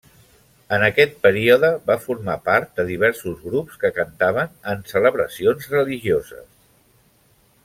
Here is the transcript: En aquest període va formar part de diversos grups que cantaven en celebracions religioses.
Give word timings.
En 0.77 0.85
aquest 0.85 1.11
període 1.25 1.69
va 1.89 1.97
formar 2.07 2.39
part 2.49 2.73
de 2.81 2.87
diversos 2.89 3.37
grups 3.51 3.77
que 3.85 3.93
cantaven 4.01 4.53
en 4.75 4.85
celebracions 4.95 5.73
religioses. 5.79 6.53